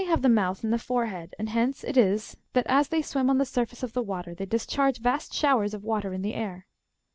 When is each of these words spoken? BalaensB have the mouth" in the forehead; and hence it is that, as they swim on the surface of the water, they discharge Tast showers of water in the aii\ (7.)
BalaensB 0.01 0.07
have 0.07 0.21
the 0.23 0.29
mouth" 0.29 0.63
in 0.63 0.71
the 0.71 0.79
forehead; 0.79 1.35
and 1.37 1.49
hence 1.49 1.83
it 1.83 1.95
is 1.95 2.35
that, 2.53 2.65
as 2.67 2.87
they 2.87 3.03
swim 3.03 3.29
on 3.29 3.37
the 3.37 3.45
surface 3.45 3.83
of 3.83 3.93
the 3.93 4.01
water, 4.01 4.33
they 4.33 4.47
discharge 4.47 4.99
Tast 5.03 5.31
showers 5.31 5.75
of 5.75 5.83
water 5.83 6.11
in 6.11 6.23
the 6.23 6.33
aii\ 6.33 6.63
(7.) 6.63 6.63